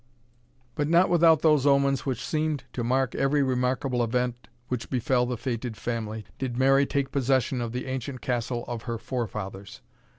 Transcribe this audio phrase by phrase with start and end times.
[0.73, 5.37] But not without those omens which seemed to mark every remarkable event which befell the
[5.37, 9.81] fated family, did Mary take possession of the ancient castle of her forefathers.